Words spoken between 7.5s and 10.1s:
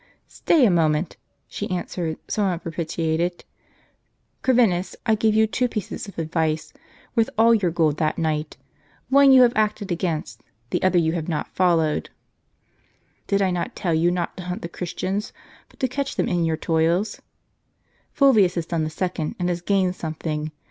your gold that night. One you have acted